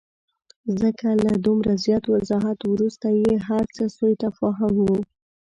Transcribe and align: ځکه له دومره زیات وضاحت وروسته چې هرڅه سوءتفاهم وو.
ځکه 0.81 1.07
له 1.23 1.33
دومره 1.45 1.71
زیات 1.85 2.03
وضاحت 2.13 2.59
وروسته 2.63 3.07
چې 3.23 3.33
هرڅه 3.47 3.83
سوءتفاهم 3.97 4.73
وو. 4.87 4.99